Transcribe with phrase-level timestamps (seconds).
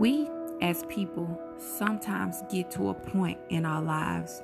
[0.00, 0.30] We
[0.62, 4.40] as people sometimes get to a point in our lives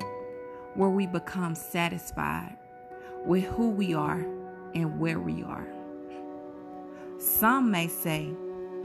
[0.75, 2.59] where we become satisfied
[3.25, 4.21] with who we are
[4.74, 5.67] and where we are.
[7.17, 8.35] Some may say,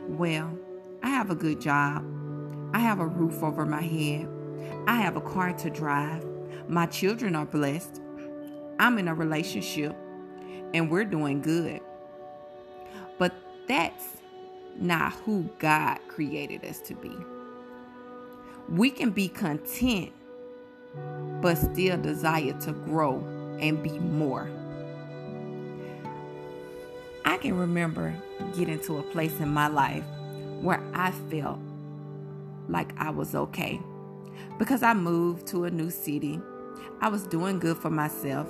[0.08, 0.58] Well,
[1.04, 2.06] I have a good job.
[2.74, 4.30] I have a roof over my head.
[4.88, 6.26] I have a car to drive.
[6.70, 8.00] My children are blessed.
[8.80, 9.94] I'm in a relationship
[10.74, 11.82] and we're doing good.
[13.20, 13.34] But
[13.68, 14.21] that's
[14.78, 17.16] not who God created us to be.
[18.70, 20.12] We can be content,
[21.42, 23.20] but still desire to grow
[23.60, 24.50] and be more.
[27.26, 28.16] I can remember
[28.56, 30.04] getting to a place in my life
[30.62, 31.60] where I felt
[32.68, 33.80] like I was okay
[34.58, 36.40] because I moved to a new city.
[37.02, 38.48] I was doing good for myself.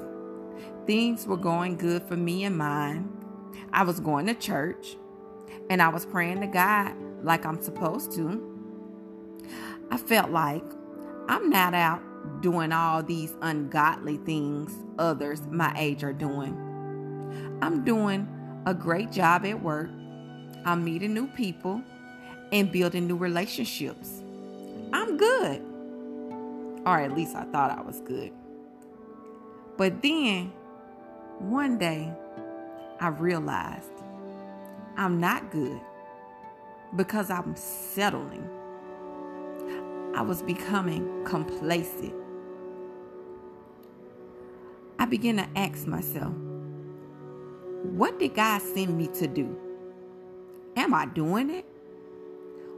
[0.85, 3.09] Things were going good for me and mine.
[3.73, 4.97] I was going to church
[5.69, 8.47] and I was praying to God like I'm supposed to.
[9.89, 10.63] I felt like
[11.27, 12.02] I'm not out
[12.41, 16.57] doing all these ungodly things others my age are doing.
[17.61, 18.27] I'm doing
[18.66, 19.89] a great job at work.
[20.66, 21.81] I'm meeting new people
[22.52, 24.22] and building new relationships.
[24.94, 25.61] I'm good.
[26.85, 28.31] Or at least I thought I was good.
[29.77, 30.52] But then
[31.39, 32.13] one day
[32.99, 34.00] I realized
[34.97, 35.80] I'm not good
[36.95, 38.47] because I'm settling.
[40.16, 42.14] I was becoming complacent.
[45.00, 46.34] I began to ask myself,
[47.84, 49.58] what did God send me to do?
[50.75, 51.66] Am I doing it?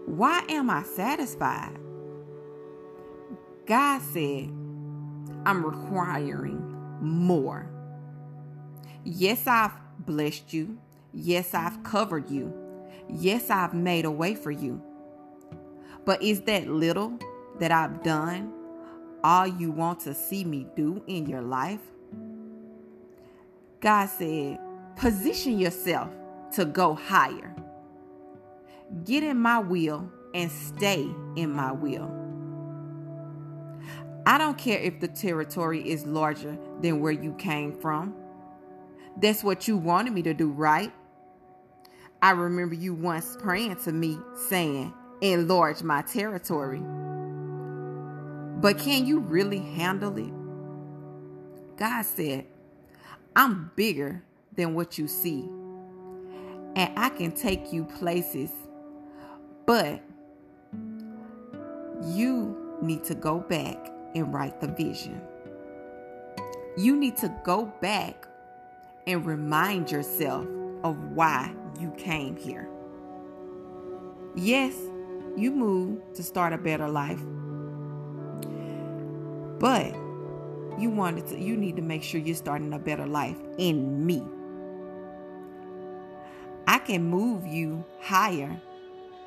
[0.05, 1.77] Why am I satisfied?
[3.65, 4.49] God said,
[5.45, 7.69] I'm requiring more.
[9.03, 10.77] Yes, I've blessed you.
[11.13, 12.53] Yes, I've covered you.
[13.07, 14.81] Yes, I've made a way for you.
[16.05, 17.17] But is that little
[17.59, 18.51] that I've done
[19.23, 21.79] all you want to see me do in your life?
[23.79, 24.59] God said,
[24.95, 26.09] position yourself
[26.55, 27.55] to go higher.
[29.05, 32.11] Get in my will and stay in my will.
[34.25, 38.15] I don't care if the territory is larger than where you came from.
[39.17, 40.91] That's what you wanted me to do, right?
[42.23, 44.17] I remember you once praying to me
[44.47, 46.79] saying, enlarge my territory.
[48.61, 50.31] But can you really handle it?
[51.75, 52.45] God said,
[53.35, 54.23] I'm bigger
[54.55, 55.49] than what you see,
[56.77, 58.51] and I can take you places,
[59.65, 60.01] but
[62.05, 65.19] you need to go back and write the vision.
[66.77, 68.29] You need to go back
[69.07, 70.47] and remind yourself
[70.83, 72.67] of why you came here.
[74.35, 74.75] Yes,
[75.35, 77.21] you moved to start a better life.
[79.59, 79.93] But
[80.79, 84.23] you wanted to you need to make sure you're starting a better life in me.
[86.67, 88.59] I can move you higher,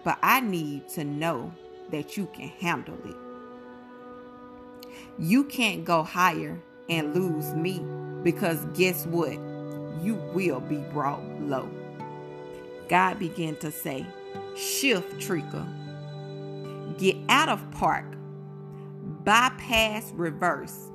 [0.04, 1.52] but I need to know
[1.90, 3.16] that you can handle it.
[5.18, 7.84] You can't go higher and lose me
[8.22, 9.38] because guess what?
[10.02, 11.68] You will be brought low.
[12.88, 14.06] God began to say,
[14.56, 15.66] Shift, Trika.
[16.98, 18.04] Get out of park.
[19.24, 20.90] Bypass reverse.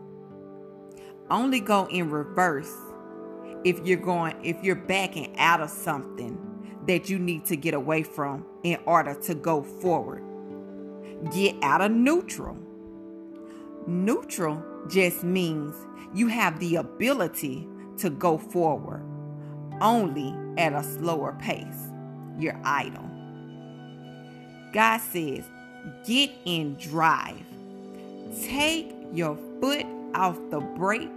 [1.29, 2.73] Only go in reverse
[3.63, 6.37] if you're going, if you're backing out of something
[6.87, 10.23] that you need to get away from in order to go forward.
[11.31, 12.57] Get out of neutral
[13.87, 15.75] Neutral just means
[16.13, 17.67] you have the ability
[18.01, 19.03] to go forward,
[19.79, 21.89] only at a slower pace.
[22.37, 23.09] You're idle.
[24.73, 25.43] God says,
[26.05, 27.45] get in drive.
[28.43, 29.85] Take your foot
[30.15, 31.09] off the brake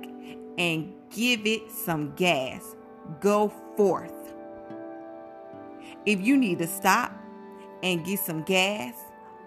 [0.59, 2.77] and give it some gas.
[3.21, 4.13] Go forth.
[6.05, 7.13] If you need to stop
[7.83, 8.95] and get some gas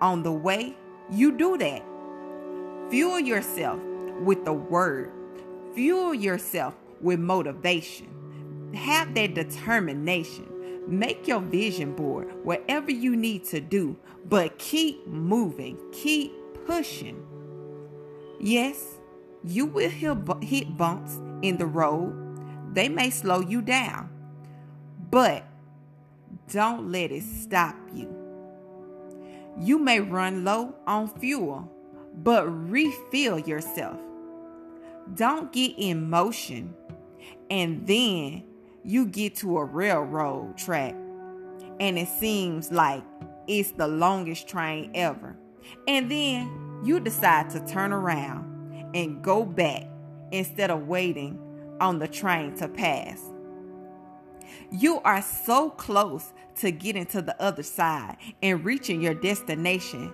[0.02, 0.76] on the way,
[1.12, 1.84] you do that.
[2.90, 3.80] Fuel yourself
[4.24, 5.12] with the word.
[5.76, 8.72] Fuel yourself with motivation.
[8.74, 10.84] Have that determination.
[10.88, 13.98] Make your vision board whatever you need to do,
[14.28, 16.34] but keep moving, keep
[16.66, 17.26] pushing.
[18.40, 19.00] Yes,
[19.44, 22.74] you will hit bumps in the road.
[22.74, 24.10] They may slow you down,
[25.10, 25.46] but
[26.52, 28.14] don't let it stop you.
[29.60, 31.72] You may run low on fuel,
[32.16, 34.00] but refill yourself.
[35.16, 36.74] Don't get in motion
[37.50, 38.44] and then
[38.84, 40.96] you get to a railroad track
[41.80, 43.04] and it seems like
[43.48, 45.36] it's the longest train ever.
[45.88, 49.86] And then you decide to turn around and go back
[50.32, 51.40] instead of waiting
[51.80, 53.22] on the train to pass.
[54.72, 60.14] You are so close to getting to the other side and reaching your destination,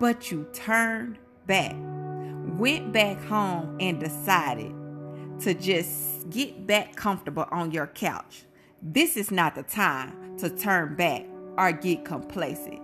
[0.00, 1.76] but you turned back,
[2.58, 4.72] went back home, and decided
[5.40, 8.44] to just get back comfortable on your couch.
[8.82, 11.26] This is not the time to turn back
[11.56, 12.80] or get complacent.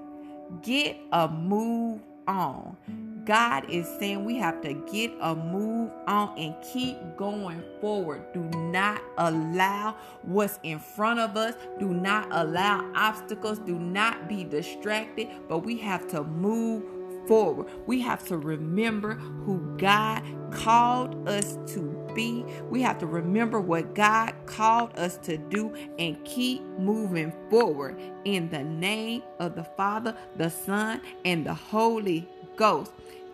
[0.63, 2.77] Get a move on.
[3.25, 8.33] God is saying we have to get a move on and keep going forward.
[8.33, 11.55] Do not allow what's in front of us.
[11.79, 13.59] Do not allow obstacles.
[13.59, 16.85] Do not be distracted, but we have to move
[17.27, 17.67] forward.
[17.87, 22.45] We have to remember who God called us to be.
[22.69, 28.51] We have to remember what God called us to do and keep moving forward in
[28.51, 32.91] the name of the Father, the Son, and the Holy Ghost.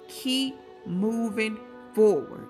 [0.09, 1.59] Keep moving
[1.95, 2.47] forward.